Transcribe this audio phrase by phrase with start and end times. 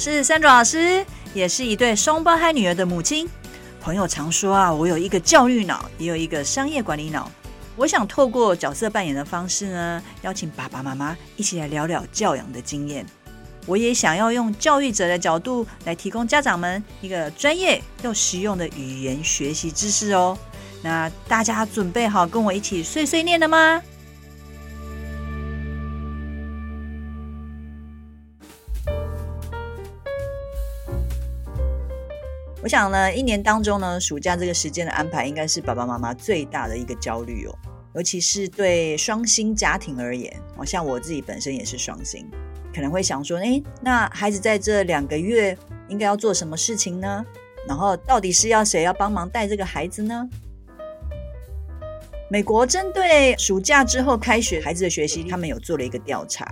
[0.00, 3.28] 是 Sandra 老师，也是一对双胞胎女儿的母亲。
[3.82, 7.30] 朋友常说啊，我有一个教育脑，也有一个商业管理脑。
[7.76, 13.04] 我想透过角色扮演的方式呢，邀请爸爸妈妈一起来聊聊教养的经验。
[13.66, 20.36] 我也想要用教育者的角度来提供家长们一个专业又实用的语言学习知识哦。
[20.82, 23.82] 那大家准备好跟我一起碎碎念了吗？
[32.62, 37.58] 我想呢，一年当中呢，暑假这个时间的安排，应该是爸爸妈妈最大的一个焦虑哦。
[37.94, 42.30] 尤其是对双薪家庭而言，哦，像我自己本身也是双薪，
[42.74, 45.56] 可能会想说，诶，那孩子在这两个月
[45.88, 47.24] 应该要做什么事情呢？
[47.66, 50.28] 然后到底是要谁要帮忙带这个孩子呢？
[52.28, 56.46] 美国针对暑假之后开学孩子的学习，他们有做了一个调查，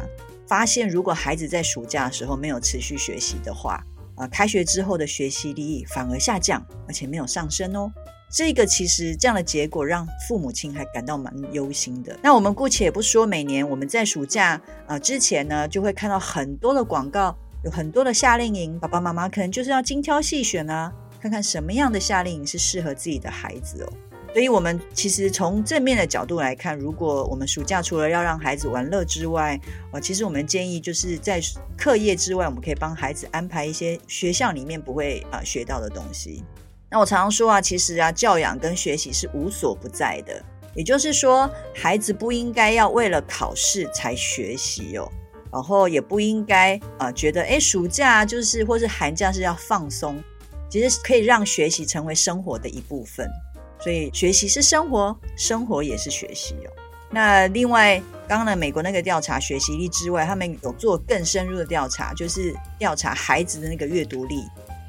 [0.47, 3.85] 发现如果孩子在暑假的时候没有持续学习的话，
[4.19, 7.91] 啊，开学之后的学习力反而下降，而且没有上升哦。
[8.31, 12.15] 这个其实这样的结果让父母亲还感到蛮忧心的。
[12.23, 23.93] 那我们姑且不说，每年我们在暑假啊之前呢，就会看到很多的广告，有很多的夏令营，爸爸妈妈可能就是要精挑细选啊，看看什么样的夏令营是适合自己的孩子哦。
[24.33, 29.59] 所以，我们其实从正面的角度来看，如果我们暑假除了要让孩子玩乐之外，
[29.91, 31.41] 呃，其实我们建议就是在
[31.77, 36.45] 课业之外，我们可以帮孩子安排一些学校里面不会啊学到的东西。
[36.91, 40.41] 那我常常说啊，其实啊，教养跟学习是无所不在的。
[40.75, 45.11] 也就是说，孩子不应该要为了考试才学习哦，
[45.51, 50.23] 然后也不应该啊觉得诶，暑假就是或是寒假是要放松，
[50.71, 53.29] 其实可以让学习成为生活的一部分。
[53.81, 56.71] 所以学习是生活，生活也是学习哦。
[57.11, 64.45] 那另外，刚刚呢，美国那个调查学习力之外，他们有做更深入的调查，就是调查孩子的那个阅读力。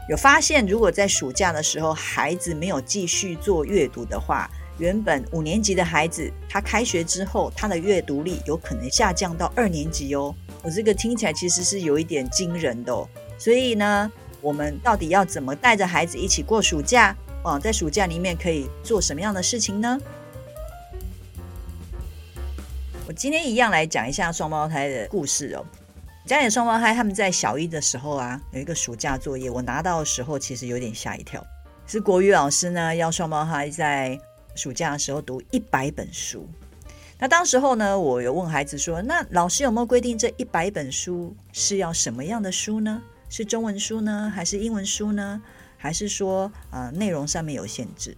[0.10, 4.50] 有发现，如果在暑假的时候，孩子没有继续做阅读的话，
[4.80, 10.36] 原本五年级的孩子，他开学之后，他的阅读力有可能下降到二年级哦。
[10.64, 13.08] 我这个听起来其实是有一点惊人的哦。
[13.38, 14.12] 所以呢，
[14.42, 17.16] 我们到底要怎么带着孩子一起过暑假？
[17.44, 19.98] 哦，在暑假里面可以做什么样的事情呢？
[23.08, 25.66] 我今天一样来讲一下双胞胎的故事哦。
[26.26, 31.44] 家里双胞胎他们在小一的时候啊，有一个暑假作业，我拿到的时候其实有点吓一跳。
[31.88, 34.20] 是国语老师呢，要双胞胎在
[34.54, 36.48] 暑假的时候读一百本书。
[37.18, 43.02] 那当时候呢，我有问孩子说：“那老师有没有规定这一百本书是要什么样的书呢？
[43.28, 45.42] 是中文书呢，还是英文书呢？”
[45.82, 48.16] 还是说，呃，内容上面有限制。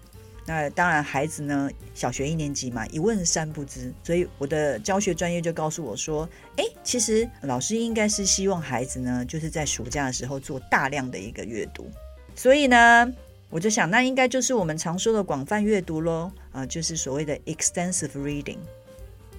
[0.48, 3.94] 那当然，孩子呢，小学一年级嘛，一问三不知。
[4.04, 11.88] 所以我的教学专业就告诉我说，诶，其实老师应该是希望孩子呢，就是在暑假的时候做大量的一个阅读。
[12.36, 13.08] 所以呢，
[13.52, 18.58] 我就想，那应该就是我们常说的广泛阅读喽，啊、呃，就是所谓的 extensive reading。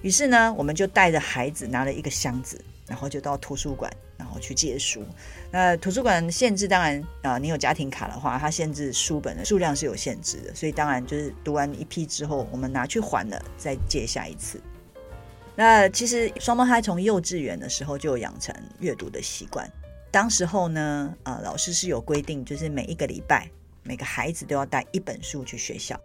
[0.01, 2.59] 于是呢，我们就带着孩子拿了一个箱子。
[2.85, 3.91] 然后就到图书馆，
[4.23, 5.03] 然后去借书。
[5.51, 10.55] 那图书馆限制当然啊、你有家庭卡的话，它限制书本的数量是有限制的。
[10.55, 14.61] 所以当然就是读完一批之后，我们拿去还了，再借下一次。
[15.55, 19.69] 那其实双胞胎从幼稚园的时候就养成阅读的习惯。
[20.09, 23.49] 当时候呢，啊、呃，老师是有规定，就是每一个礼拜
[23.83, 25.99] 每个孩子都要带一本书去学校。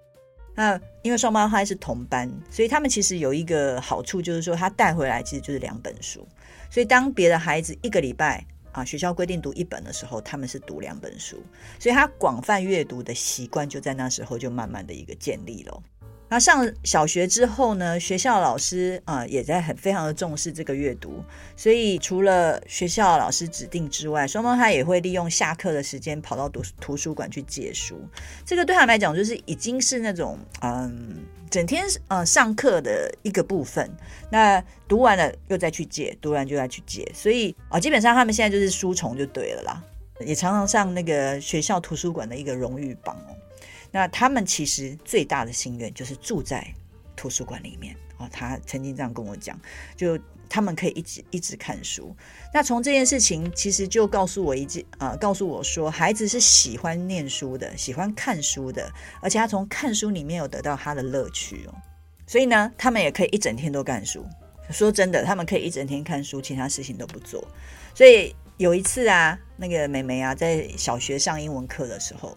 [0.55, 6.27] 那因为双胞胎是同班，所以他们其实有一个好处，就是说他带回来其实就是两本书。
[6.71, 11.43] 所以，当别的孩子一个礼拜啊，学校规定读一本的时候，他们是读两本书，
[11.79, 15.83] 所以他广泛阅读的习惯就在那时候就慢慢的一个建立了。
[16.29, 21.25] 那上小学之后呢，学校老师啊也在很非常的重视这个阅读，
[21.57, 28.01] 所以除了学校老师指定之外，双胞胎也会利用下课的时间跑到图图书馆去借书。
[28.45, 31.17] 这个对他们来讲，就是已经是那种嗯。
[31.51, 33.91] 整天呃上课的一个部分，
[34.31, 39.83] 那读完了又再去借，读完就再去借，所以啊、基本上他们现在就是书虫就对了啦，
[40.21, 43.33] 也常常上那个学校图书馆的一个荣誉榜哦。
[43.91, 46.67] 那他们其实最大的心愿就是住在
[47.17, 49.59] 图书馆里面哦，他曾经这样跟我讲，
[49.97, 50.19] 就。
[50.51, 52.17] 他们可以一直一直看书。
[52.55, 58.91] 那从这件事情，其实就告诉我一件啊、呃，告诉我说，孩子是喜欢念书的，喜欢看书的，
[59.21, 61.75] 而且他从看书里面有得到他的乐趣哦。
[62.27, 64.25] 所以呢，他们也可以一整天都看书。
[64.71, 67.47] 说真的，他们可以一整天看书，其他事情都不做。
[67.95, 72.35] 所以有一次啊，那个妹妹啊，在小学上英文课的时候。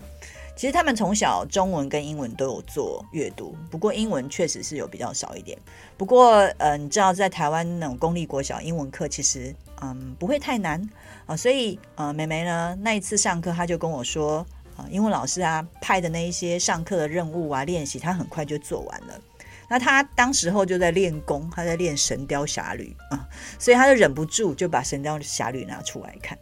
[0.56, 5.58] 其实他们从小中文跟英文都有做阅读，不过英文确实是有比较少一点。
[5.98, 10.88] 不过，呃，你知道在台湾那种公立国小英文课，其实嗯，不会太难
[11.26, 11.36] 啊。
[11.36, 14.46] 所以呃，妹妹呢那一次上课，她就跟我说
[14.78, 19.20] 啊，英文老师啊派的那一些上课的任务啊练习，她很快就做完了。
[19.68, 23.28] 那她当时候就在练功，她在练《神雕侠侣》啊，
[23.58, 26.38] 所以她就忍不住就把《神雕侠侣》拿出来看。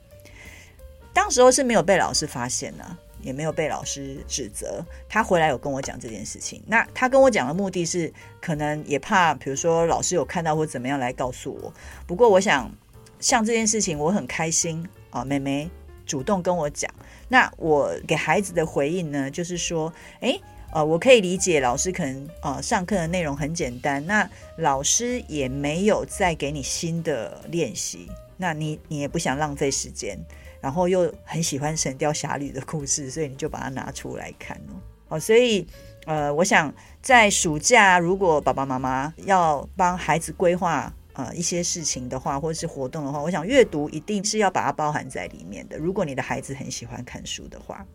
[1.13, 4.83] 当时候是没有被老师发现呢、啊，也没有被老师指责。
[5.07, 6.61] 他回来有跟我讲这件事情。
[6.67, 8.11] 那他跟我讲的目的是，
[8.41, 11.73] 可能也怕，比如说老师有看到或怎么样来告诉我。
[12.07, 12.71] 不过我想，
[13.19, 15.23] 像这件事情，我很开心啊。
[15.23, 15.69] 妹妹
[16.05, 16.89] 主动跟我讲，
[17.27, 30.17] 那我给孩子的回应呢，就是说，诶，呃，我可以理解老师可能呃上课的内容很简单，那老师也没有再给你新的练习，那你你也不想浪费时间。
[30.61, 34.79] 然后又很喜欢《神雕侠侣》的故事，所以你就把它拿出来看哦。
[35.07, 35.65] 好，所以
[36.05, 45.77] 呃，我想在暑假，如果爸爸妈妈要帮孩子规划呃一些事情的话，或者是活动的话，我想阅读一定是要把它包含在里面的。
[45.77, 47.85] 如果你的孩子很喜欢看书的话，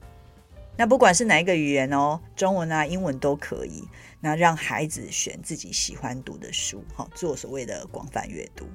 [0.77, 3.85] 那不管是哪一个语言哦，中文啊、英文都可以。
[4.21, 8.67] 那让孩子选自己喜欢读的书，好，做所谓的广泛阅读。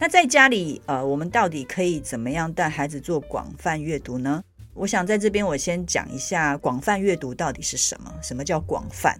[0.00, 4.40] 那在家里，呃，我们到底可以怎么样带孩子做广泛阅读呢？
[4.74, 8.14] 我想在这边我先讲一下广泛阅读到底是什么？
[8.22, 9.18] 什么叫广泛？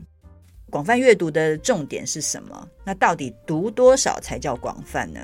[0.70, 2.68] 广泛阅读的重点是什么？
[2.84, 5.20] 那到底读多少才叫广泛呢？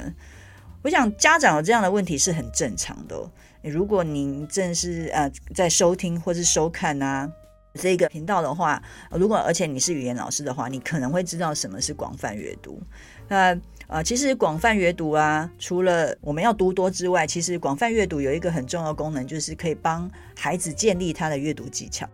[0.83, 3.31] 我想家长有这样的问题是很正常的。
[3.63, 7.31] 如果您正是呃在收听或是收看啊
[7.75, 12.83] 这个频道的话，如果而且你是语言老师的话，你可能会知道什么是广泛阅读。
[13.29, 22.09] 那啊，其实广泛阅读啊，除了我们要读多之外，其实广泛阅读有一个很重要的功能，就是可以帮孩子建立他的阅读技巧。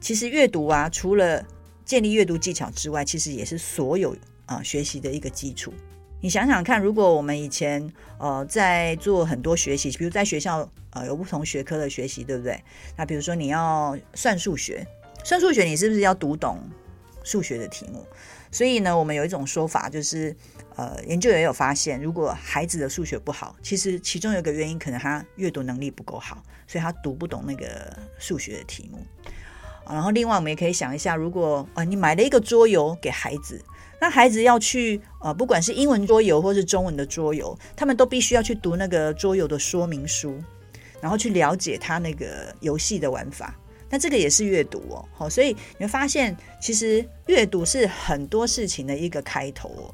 [0.00, 1.44] 其实阅读啊，除了
[1.84, 4.16] 建立阅读技巧之外，其实也是所有
[4.46, 5.72] 啊学习的一个基础。
[6.20, 7.88] 你想想看，如果我们以前
[8.18, 12.60] 呃在做很多学习，比如在学校呃有不同学科的学习，对不对？
[12.96, 14.86] 那比如说你要算数学，
[15.24, 16.58] 算数学你是不是要读懂
[17.24, 18.04] 数学的题目？
[18.52, 20.36] 所以呢，我们有一种说法就是。
[20.74, 28.98] 呃，研究也有发现，如果孩子的数学不好，其实其中有一个原因，可能他阅读能力不够好，所以他读不懂那个数学的题目。
[29.86, 33.62] 然后，另外我们也可以想一下，如果呃你买了一个桌游给孩子，
[34.00, 40.42] 那孩子要去呃，不管是英文桌游或是中文的桌游，他们都必须要去读那个桌游的说明书，
[41.02, 43.54] 然后去了解他那个游戏的玩法。
[43.92, 49.92] 那这个也是阅读哦，好，所以你会发现，其实阅读是很多事情的一个开头哦。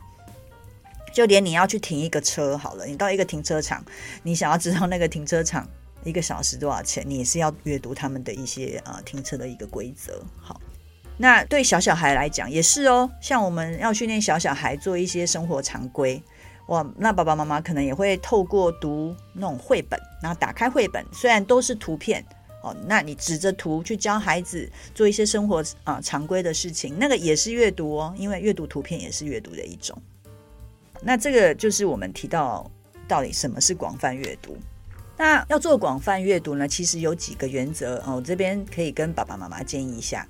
[1.12, 3.84] 就连你要去停一个车好了，你到一个停车场，
[4.22, 5.68] 你想要知道那个停车场
[6.04, 10.22] 一个小时多少钱，你也是要阅读他们的一些呃停车的一个规则。
[10.40, 10.60] 好，
[11.16, 16.22] 那对小小孩来讲也是哦，像我们要训练小小孩做一些生活常规，
[16.68, 22.24] 哇，那爸爸妈妈可能也会透过读那种绘本，然后打开绘本，虽然都是图片
[22.62, 29.96] 哦，那你指着图去教孩子做一些生活啊、常规的事情，那个也是阅读哦，因为阅读图片也是阅读的一种。
[31.00, 32.68] 那这个就是我们提到
[33.06, 34.56] 到底什么是广泛阅读。
[35.16, 38.22] 那要做广泛阅读呢，其实有几个原则哦。
[38.24, 40.26] 这边可以跟爸爸妈妈建议一下，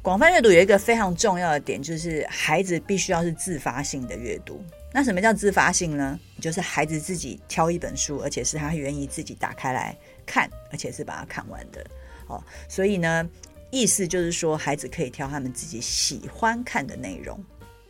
[0.00, 4.60] 广泛阅读有一个非常重要的点，就是孩子必须要是自发性的阅读。
[4.92, 6.20] 那什么叫自发性呢？
[6.40, 9.96] 就是孩子自己挑一本书，而且是他愿意自己打开来
[10.26, 11.84] 看，而且是把它看完的。
[12.26, 13.26] 哦，所以呢，
[13.70, 17.42] 意思就是说，孩子可以挑他们自己喜欢看的内容。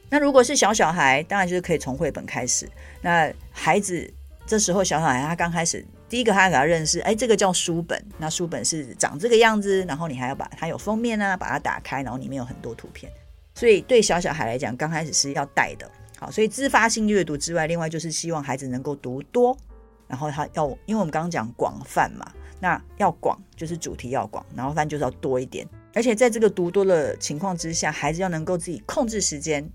[0.08, 2.68] 那如果是小小孩，当然就是可以从绘本开始。
[3.00, 4.08] 那孩子
[4.46, 8.00] 这时候小小孩他刚开始，第一个他给他认识，哎，这个叫书本。
[8.18, 13.10] 那书本是长这个样子，然后你还要把它有封面啊，把它打开，然后里面有很多图片。
[13.54, 15.90] 所以对小小孩来讲，刚开始是要带的。
[16.22, 19.58] 好，所以自发性阅读之外，另外就是希望孩子能够读多，
[20.06, 25.68] 然后他要，因为我们刚刚讲广泛嘛，那要广就是主题要广，然后反正就是要多一点。
[25.92, 29.68] 而且在这个读多的情况之下，孩子要能够自己控制时间。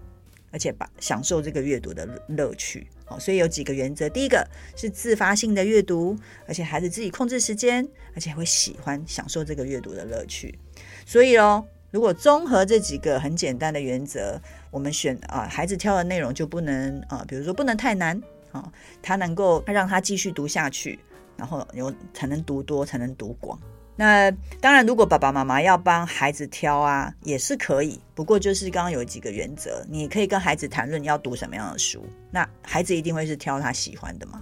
[0.50, 4.08] 而且把享受这个阅读的乐趣，好，所以有几个原则。
[4.08, 7.86] 第一个是自发性的阅读，而且孩子自己控制时间，
[8.16, 10.58] 而且会喜欢享受这个阅读的乐趣。
[11.06, 18.22] 所以哦，如果综合这几个很简单的原则，我们选啊，孩子挑的内容就不能啊，比如说不能太难
[18.52, 18.72] 啊，
[19.02, 21.00] 他能够让他继续读下去，
[21.36, 23.60] 然后有才能读多，才能读广。
[24.00, 24.30] 那
[24.62, 28.00] 当然，如果爸爸妈妈要帮孩子挑啊，也是可以。
[28.14, 32.06] 不过就是刚刚有几个原则，你可以跟孩子谈论要读什么样的书。
[32.30, 34.40] 那孩子一定会是挑他喜欢的嘛。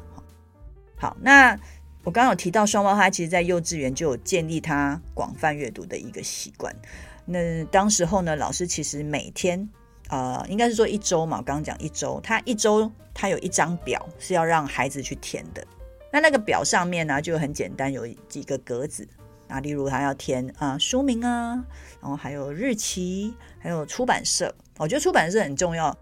[0.97, 1.57] 好，那
[2.03, 6.75] 我刚刚有提到双胞胎，其实在幼稚园就有建立他广泛阅读的一个习惯。
[7.25, 9.69] 那当时候呢，老师其实每天
[10.09, 15.65] 呃，应该是说一周嘛，我刚刚讲一周，他一周他有一张表是要让孩子去填的。
[16.11, 19.07] 那那个表上面呢，就很简单，有几个格子
[19.47, 21.63] 啊，例如他要填啊、书名啊，
[22.01, 24.53] 然后还有日期，还有出版社。
[24.77, 25.95] 我觉得出版社很重要。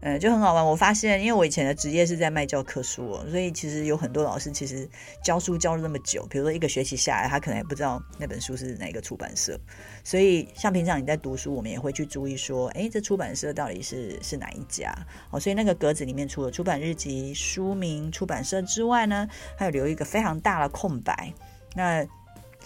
[0.00, 0.64] 嗯，就很好玩。
[0.64, 4.88] 我发现，因为我以前的职业是在卖教科书哦，所以其实有很多老师其实
[5.24, 9.58] 教书教了那么久，比如说一个学期下来，他可能也不知道那本书是哪个出版社。
[10.04, 14.94] 所以像平常你在读书，我们也会去注意说，诶，这出版社到底是是哪一家？
[15.30, 19.26] 哦，所以那个格子里面除了出版日期、书名、出版社之外呢，
[19.56, 21.32] 还有留一个非常大的空白。
[21.74, 22.06] 那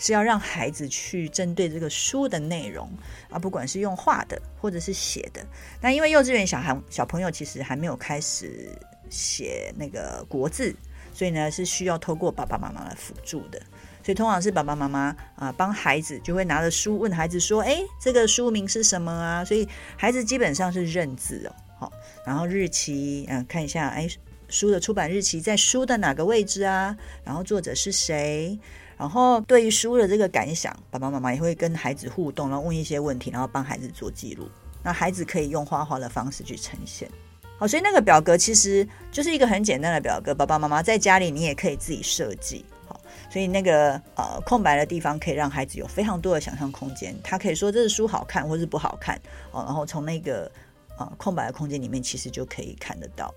[0.02, 2.90] 是要让孩子去针对这个书的内容
[3.28, 5.44] 啊，不管是用画的或者是写的。
[5.78, 8.70] 那因为幼稚园小孩小朋友其实还没有开始
[9.10, 10.74] 写那个国字，
[11.12, 13.60] 所以呢是需要透过爸爸妈妈来辅助的。
[14.02, 21.52] 所以通常是爸爸妈妈啊帮孩子就会拿着书问孩子说：“诶，这个书名是什么啊？”所以孩子基本上是认字哦。
[21.78, 21.92] 好，
[22.24, 24.08] 然后日期嗯看一下，诶，
[24.48, 26.96] 书的出版日期在书的哪个位置啊？
[27.22, 28.58] 然后作者是谁？
[29.00, 34.46] 然后对于书的这个感想，爸爸妈妈也会跟孩子互动，然后问一些问题，然后帮孩子做记录。
[34.82, 37.10] 那孩子可以用画画的方式去呈现。
[37.56, 42.62] 好，所以那个表格其实就是一个很简单的表格，爸爸妈妈在家里你也可以自己设计。
[42.86, 47.16] 好，所以那个呃空白的地方可以让孩子有非常多的想象空间。
[47.24, 49.18] 他可以说这是书好看，或是不好看。
[49.50, 50.52] 哦，然后从那个
[50.98, 53.34] 呃空白的空间里面，其实就可以看得到。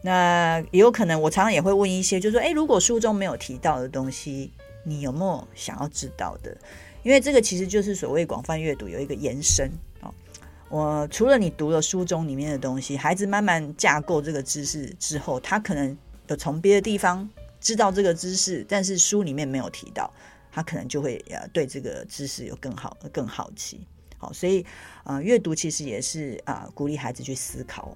[0.00, 4.50] 那也有可能，我常常也会问一些，就是说，诶，如果书中没有提到的东西。
[4.84, 6.56] 你有没有想要知道的？
[7.02, 10.14] 因为这个其实就是所谓广泛阅读有一个延伸哦。
[10.70, 15.96] 我除了你读了书中里面的东西，孩子慢慢架构这个知识之后，他可能
[16.28, 17.28] 有从别的地方
[17.60, 20.10] 知道这个知识，但是书里面没有提到，
[20.50, 23.86] 他可能就会呃对这个知识有更好更好奇。
[24.16, 24.64] 好，所以
[25.04, 27.94] 呃阅读其实也是啊鼓励孩子去思考。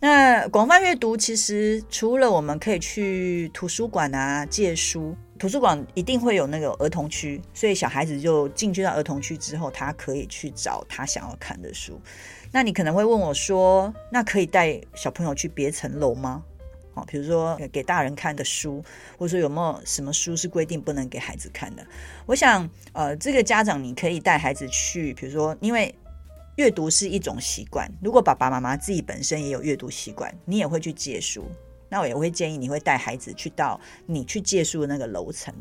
[0.00, 5.14] 那广泛阅读其实除了我们可以去图书馆啊借书。
[5.42, 12.00] 图书馆一定会有那个儿童区，所以小孩子就进去到儿童区之后，他可以去找他想要看的书。
[12.52, 16.44] 那你可能会问我说：“那可以带小朋友去别层楼吗？”
[16.94, 18.84] 哦，比如说给大人看的书，
[19.18, 21.84] 或者说有没有什么书是规定不能给孩子看的？
[22.24, 25.92] 我想，呃，这个家长你可以带孩子去，比如说，因为
[26.54, 31.50] 阅读是一种习惯，如果爸爸妈妈自己本身也有阅读习惯，你也会去借书。
[31.92, 35.54] 那我也会建议你会带孩子去到你去借书的那个楼层，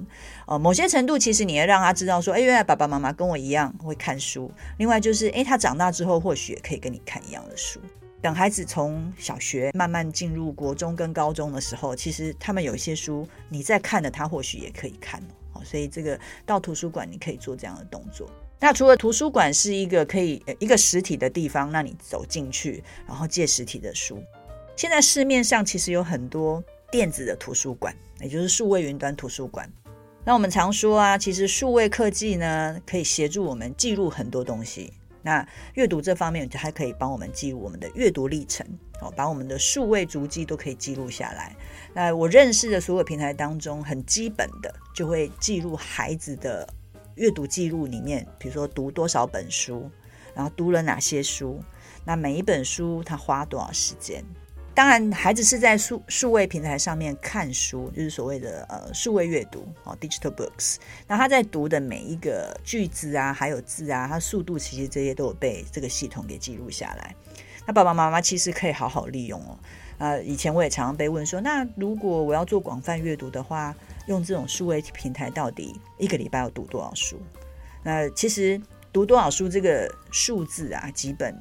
[0.47, 4.49] 呃，某些程度其实你要让他知道说，哎，原来爸爸妈妈跟我一样会看书。
[4.77, 7.81] 另外就是，哎，他长大之后或许也可以跟你看一样的书。
[8.21, 15.21] 等孩子从小学慢慢进入国中跟高中的时候，其实他们有一些书你在看的，他或许也可以看
[15.53, 15.61] 哦。
[15.65, 18.29] 所以这个到图书馆你可以做这样的动作。
[18.57, 24.23] 那除了图书馆是一个可以一个实体的地方，那你走进去然后借实体的书。
[24.75, 29.71] 现在市面上其实有很多电子的图书馆，也就是数位云端图书馆。
[30.23, 34.93] 那我们常说啊，其实数位科技呢，可以协助我们记录很多东西。
[35.23, 38.65] 那阅读这方面，还可以帮我们记录我们的阅读历程，
[39.01, 41.55] 哦，把我们的数位足迹都可以记录下来。
[41.93, 46.67] 那我认识的所有平台当中，很基本的就会记录孩子的
[47.15, 49.89] 阅读记录里面，比如说读多少本书，
[50.33, 51.61] 然后读了哪些书，
[52.03, 54.23] 那每一本书他花多少时间。
[54.81, 60.77] 当然，孩子是在数数位平台上面看书，就是所谓的呃数位阅读哦，digital books。
[61.07, 67.15] 那他在读的每一个句子啊，还有字啊，他速度其实这些都有被这个系统给记录下来。
[67.67, 69.55] 那爸爸妈妈其实可以好好利用哦。
[69.99, 73.75] 呃，以前我也常常被问说，那如果我要做广泛阅读的话，
[74.07, 77.21] 用这种数位平台到底一个礼拜要读多少书？
[77.83, 78.59] 那其实
[78.91, 81.37] 读多少书这个数字啊，基本。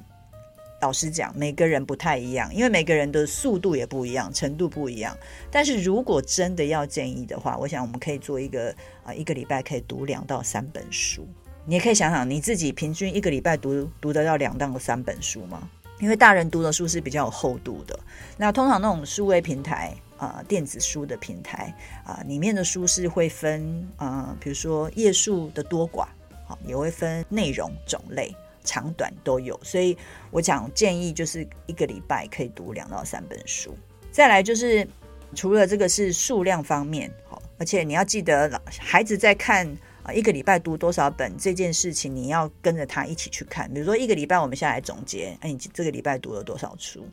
[0.81, 5.17] 老实讲，每个人不太一样，因为每个人的速度也不一样，程度不一样。
[5.51, 11.27] 但是如果真的要建议的话，我想我们可以做一个啊，一个礼拜可以读两到三本书。
[11.67, 15.69] 你也可以想想，你自己平均一个礼拜读读得到两到三本书吗？
[16.01, 18.01] 因为大人读的书是比较有厚度的。
[18.39, 26.07] 那通常那种数位平台啊，电子书的平台啊，里面的书是会分啊，比如说页数的多寡，
[26.47, 28.35] 好，也会分内容种类。
[28.65, 29.97] 长短都有，所以
[30.31, 33.75] 我讲建议就是一个礼拜可以读两到三本书。
[34.11, 34.87] 再来就是
[35.35, 39.67] 除了这个是数量方面，好，而且你要记得，孩子在看
[40.03, 43.73] 啊一个礼拜读多少本这件事情，你要跟着他一起去看。
[43.73, 47.09] 比如说一个礼拜我们下来总结，哎，你这个礼拜读了多少书？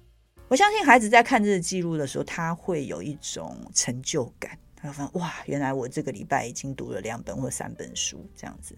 [0.47, 8.75] 我相信孩子在看这个记录的时候，他会有一种成就感，他会发现哇，原来我这个礼拜已经读了两本或三本书这样子。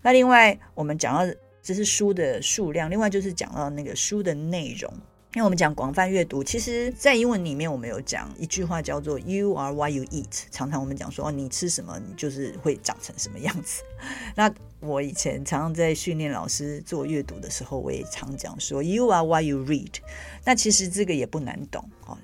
[0.00, 1.34] 那另外我们讲到。
[1.62, 4.92] 这是书的数量，另外就是讲到那个书的内容。
[5.34, 10.42] 因为我们讲广泛阅读，其实在英文里面我们有讲一句话叫做 “You are what you eat”。
[10.50, 13.82] 常常我们讲说，哦，你吃什么，你就是会长成什么样子。
[14.36, 19.94] 那我以前常常在训练老师做阅读的时候，我也常讲说 “You are what you read”。
[20.44, 22.18] 那其实这个也不难懂哦。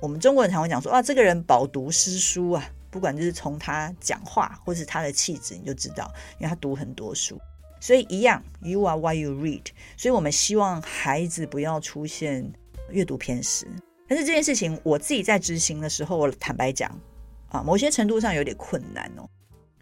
[0.00, 7.40] 我们中国人常会讲说，啊，这个人饱读诗书啊，不管就是从他讲话或是他的气质，你就知道，因为他读很多书。
[7.80, 9.64] 所以一样，You are what you read。
[9.96, 12.52] 所以我们希望孩子不要出现
[12.90, 13.66] 阅读偏食。
[14.08, 16.90] 但是这件事情，我自己在执行的时候，我坦白讲，
[17.50, 19.28] 啊，某些程度上有点困难哦。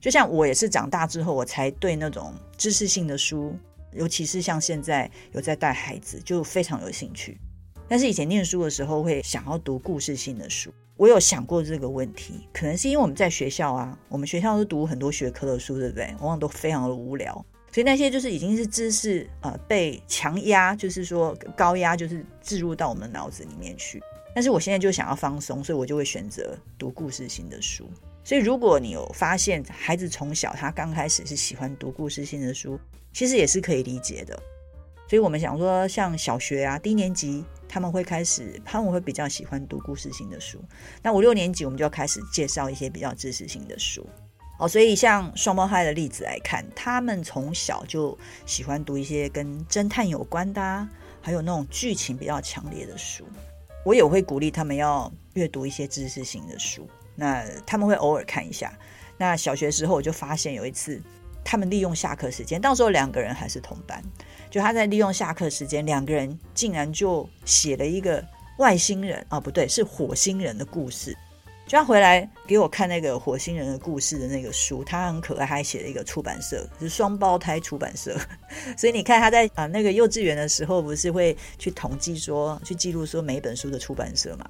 [0.01, 3.57] 就像我也是长大之后，我才对那种知识性的书，
[3.93, 7.39] 尤其是像现在有在带孩子，就非常有兴趣。
[7.89, 10.73] 但是以前念书的时候，会想要读故事性的书。
[10.97, 16.07] 我有想过这个问题，可能是因为我们在学校啊，我们学校都读很多学科的书，对不对？
[16.19, 17.45] 往往都非常的无聊。
[17.77, 24.03] 所以那些就是已经是知识，呃，被强压，就是说高压，就是置入到我们脑子里面去。
[24.35, 27.87] 但是我现在就想要放松，所以我就会选择读故事性的书。
[28.25, 32.81] 所以如果你有发现孩子从小他刚开始是喜欢读故事性的书，
[33.13, 34.35] 其实也是可以理解的。
[35.07, 40.59] 所以我们想说，像小学啊，低年级他们会开始，他们会比较喜欢读故事性的书。
[41.03, 44.09] 那五六年级我们就要开始介绍一些比较知识性的书。
[44.59, 50.89] 哦，所以像双胞胎的例子来看，他们从小就喜欢读一些跟侦探有关的，
[51.21, 53.25] 还有那种剧情比较强烈的书。
[53.85, 56.89] 我也会鼓励他们要阅读一些知识性的书。
[57.15, 58.73] 那他们会偶尔看一下。
[59.17, 61.01] 那小学时候我就发现有一次，
[61.45, 64.03] 他们利用下课时间，到时候两个人还是同班，
[64.51, 68.23] 就他在利用下课时间，两个人竟然就写了一个
[68.59, 71.17] 外星人，哦，不对，是火星人的故事。
[71.67, 78.17] 就他回来给我看那个火星人的故事的那个书，他很可爱，还写了一个出版社，是双胞胎出版社。
[78.77, 84.49] 所以你看他在啊那个幼稚园的时候，不是会去统计说，去记录说每一本书的出版社嘛？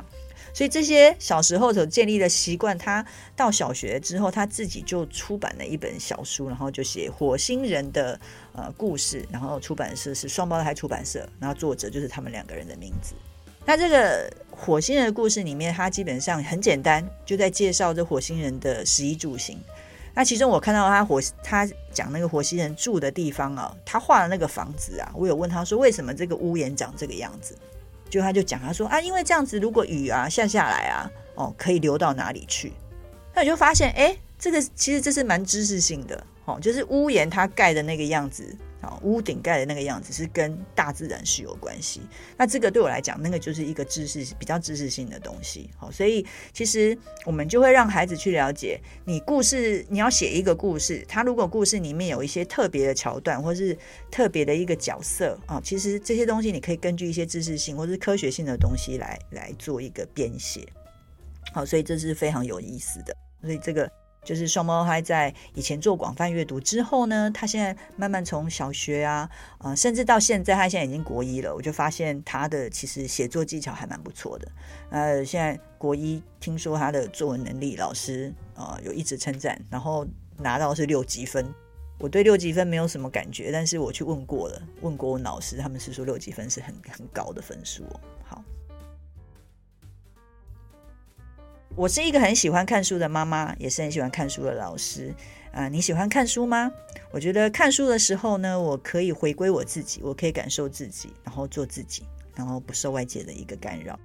[0.52, 8.20] 所以这些小时候所建立的习惯，他到小学之后，他自己就出版了一本小书，然后就写火星人的
[8.52, 13.14] 呃故事，然后出版社是双胞胎出版社，然后作者就是他们两个人的名字。
[13.66, 19.58] 那这个火星人的故事里面，它基本上很简单，就在介绍这火星人的食衣住行。
[20.14, 27.54] 那其中我看到他火，他讲那个火星人住的地方啊，他画的那个房子啊，我有问他说，为什么这个屋檐长这个样子？
[28.08, 32.72] 就他就讲他说啊，因为这样子，如果雨啊下下来啊，哦，可以流到哪里去？
[33.34, 38.56] 那我就发现，哎，这个其实这是蛮知识性的，哦，就是屋檐它盖的那个样子。
[39.02, 42.00] 屋顶盖的那个样子是跟大自然是有关系。
[42.36, 45.68] 那这个对我来讲，那个就是一个知识比较知识性的东西。
[45.76, 53.76] 好，所以其实我们就会让孩子去了解，你故事你要写一个故事，他如果故事里面有一些特别的桥段，或是
[54.10, 60.66] 特别的一个角色啊，其实这些东西你可以根据一些知识性或是科学性的东西来来做一个编写。
[61.52, 63.16] 好，所以这是非常有意思的。
[63.42, 63.90] 所以这个。
[64.26, 71.54] 就是双胞胎在以前做广泛阅读之后呢，他现在慢慢从小学啊，呃，甚至到现在，他现在已经国一了。
[71.54, 74.48] 我就发现他的其实写作技巧还蛮不错的。
[74.90, 80.04] 呃，现在国一，听说他的作文能力，老师，呃，有一直称赞，然后
[80.38, 81.46] 拿到是六级分。
[82.00, 88.00] 我对六级分没有什么感觉，但是我去问过了，问过我老师，他们是说六级分是很很高的分数哦。
[88.24, 88.44] 好。
[91.76, 95.14] 我是一个很喜欢看书的妈妈，也是很喜欢看书的老师。
[95.52, 96.72] 啊、呃，你喜欢看书吗？
[97.10, 103.98] 我觉得看书的时候呢，我可以回归我自己，我可以感受自己，然后做自己，然后不受外界的一个干扰。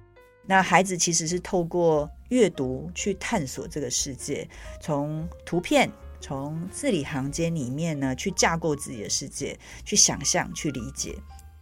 [0.44, 4.46] 那孩子其实是透过阅读去探索这个世界，
[4.78, 11.16] 从图片、从字里行间里面呢，去架构自己的世界，去想象、去理解。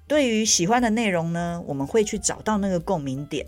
[0.08, 3.46] 对于喜欢的内容呢，我们会去找到那个共鸣点，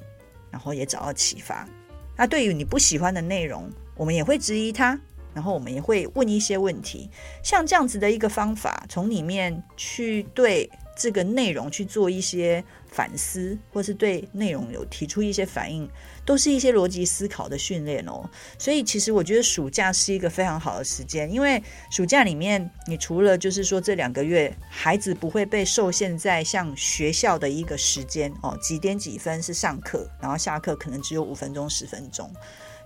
[0.48, 1.68] 然后也找到启发。
[2.16, 4.98] 那对于你不喜欢的内容，我们也会质疑他，
[5.34, 7.10] 然后我们也会问一些问题，
[7.42, 15.88] 像这样子的一个方法，从里面去对这个内容去做一些反思，或是对内容有提出一些反应，
[16.24, 18.28] 都是一些逻辑思考的训练哦。
[18.58, 32.30] 所以其实我觉得暑假是一个非常好的时间，因为暑假里面，你除了就是说这两个月孩子不会被受限在像学校的一个时间哦，几点几分是上课，然后下课可能只有五分钟十分钟，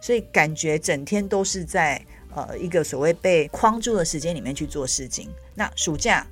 [0.01, 2.01] 所以感觉整天都是在
[2.35, 5.29] 呃一个所谓被框住的时间里面去做事情。
[5.55, 6.25] 那暑假。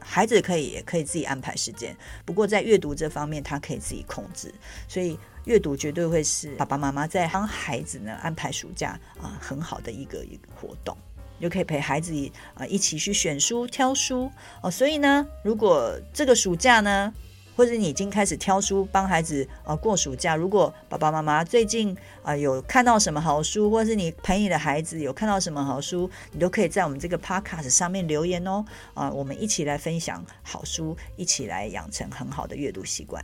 [0.00, 4.52] 孩子可以也可以自己安排时间，不过在阅读这方面，他可以自己控制，
[4.88, 10.96] 所以阅读绝对会是爸爸妈妈在帮孩子呢安排暑假啊很好的一个一个活动。
[11.38, 12.12] 你就可以陪孩子
[12.52, 14.30] 啊一起去选书、挑书
[14.60, 14.70] 哦。
[14.70, 17.14] 所以呢，如果这个暑假呢，
[17.56, 28.64] 或者你已经开始挑书帮孩子啊过暑假，如果爸爸妈妈最近啊有看到什么好书，或者是你陪你的孩子有看到什么好书，你都可以在我们这个 podcast 上面留言哦。
[28.94, 33.22] 啊，我们一起来分享好书，一起来养成很好的阅读习惯。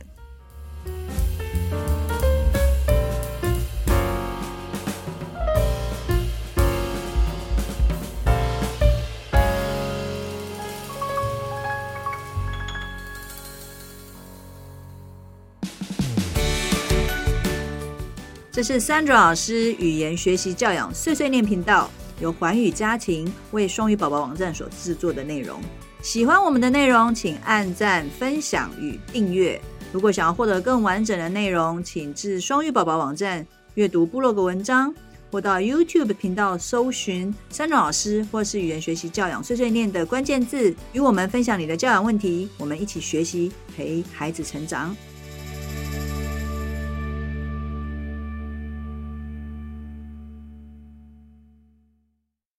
[18.57, 25.61] 这是 Sandra 老师语言学习教养碎碎念频道，由环宇家庭为双语宝宝网站所制作的内容。
[26.01, 29.61] 喜欢我们的内容，请按赞、分享与订阅。
[29.91, 34.91] 如果想要获得更完整的内容，请至双语宝宝网站阅读部落格文章，
[35.31, 44.97] 或到 YouTube 频道搜寻 Sandra 老师或是语言学习教养碎碎念的关键字，与我们分享你的教养问题，我们一起学习，陪孩子成长。